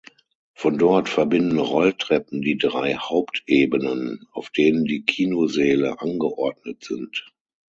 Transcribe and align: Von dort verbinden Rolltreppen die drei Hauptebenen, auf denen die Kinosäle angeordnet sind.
Von 0.55 0.79
dort 0.79 1.09
verbinden 1.09 1.59
Rolltreppen 1.59 2.41
die 2.41 2.57
drei 2.57 2.95
Hauptebenen, 2.95 4.27
auf 4.31 4.49
denen 4.49 4.83
die 4.85 5.03
Kinosäle 5.05 6.01
angeordnet 6.01 6.83
sind. 6.83 7.31